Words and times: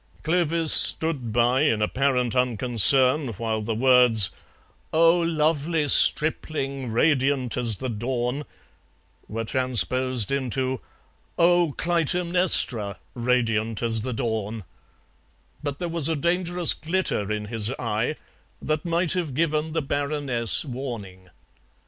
Clovis 0.23 0.73
stood 0.73 1.31
by 1.31 1.61
in 1.61 1.79
apparent 1.79 2.35
unconcern 2.35 3.27
while 3.33 3.61
the 3.61 3.75
words: 3.75 4.31
"Oh, 4.91 5.19
lovely 5.19 5.87
stripling, 5.89 6.91
radiant 6.91 7.55
as 7.55 7.77
the 7.77 7.87
dawn," 7.87 8.43
were 9.27 9.43
transposed 9.43 10.31
into: 10.31 10.81
"Oh, 11.37 11.75
Clytemnestra, 11.77 12.97
radiant 13.13 13.83
as 13.83 14.01
the 14.01 14.11
dawn," 14.13 14.63
but 15.61 15.77
there 15.77 15.87
was 15.87 16.09
a 16.09 16.15
dangerous 16.15 16.73
glitter 16.73 17.31
in 17.31 17.45
his 17.45 17.69
eye 17.77 18.15
that 18.59 18.83
might 18.83 19.11
have 19.13 19.35
given 19.35 19.73
the 19.73 19.83
Baroness 19.83 20.65
warning. 20.65 21.29